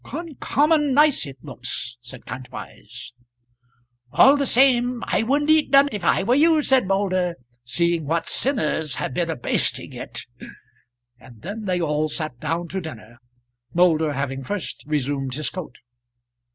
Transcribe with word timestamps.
"Uncommon 0.11 0.95
nice 0.95 1.27
it 1.27 1.37
looks," 1.43 1.95
said 2.01 2.25
Kantwise. 2.25 3.13
"All 4.11 4.35
the 4.35 4.47
same, 4.47 5.03
I 5.05 5.21
wouldn't 5.21 5.51
eat 5.51 5.69
none, 5.69 5.89
if 5.91 6.03
I 6.03 6.23
were 6.23 6.33
you," 6.33 6.63
said 6.63 6.87
Moulder, 6.87 7.35
"seeing 7.63 8.07
what 8.07 8.25
sinners 8.25 8.95
have 8.95 9.13
been 9.13 9.29
a 9.29 9.35
basting 9.35 9.93
it." 9.93 10.23
And 11.19 11.43
then 11.43 11.65
they 11.65 11.79
all 11.79 12.09
sat 12.09 12.39
down 12.39 12.67
to 12.69 12.81
dinner, 12.81 13.19
Moulder 13.75 14.13
having 14.13 14.43
first 14.43 14.83
resumed 14.87 15.35
his 15.35 15.51
coat. 15.51 15.77